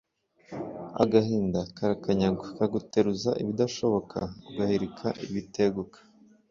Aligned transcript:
agahinda 1.03 1.59
karakanyagwa, 1.75 2.45
kaguteruza 2.57 3.31
ibidashoboka, 3.41 4.17
ugahirika 4.49 5.07
ibiteguka 5.25 5.99